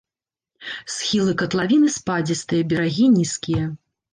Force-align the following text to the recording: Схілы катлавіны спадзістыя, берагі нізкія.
Схілы 0.93 1.35
катлавіны 1.43 1.91
спадзістыя, 1.99 2.67
берагі 2.73 3.05
нізкія. 3.19 3.63